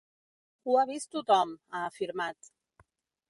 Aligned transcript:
Ho 0.69 0.77
ha 0.77 0.85
vist 0.91 1.11
tothom, 1.17 1.53
ha 1.71 1.83
afirmat. 1.91 2.51